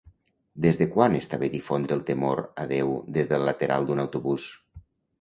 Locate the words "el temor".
1.99-2.43